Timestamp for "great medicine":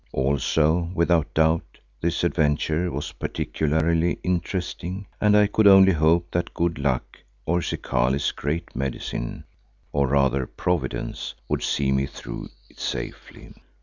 8.31-9.43